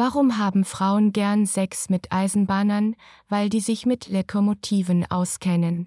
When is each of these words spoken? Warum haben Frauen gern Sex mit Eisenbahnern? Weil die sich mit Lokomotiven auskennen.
Warum 0.00 0.38
haben 0.38 0.64
Frauen 0.64 1.12
gern 1.12 1.44
Sex 1.44 1.90
mit 1.90 2.12
Eisenbahnern? 2.12 2.94
Weil 3.28 3.48
die 3.48 3.58
sich 3.58 3.84
mit 3.84 4.08
Lokomotiven 4.08 5.04
auskennen. 5.10 5.86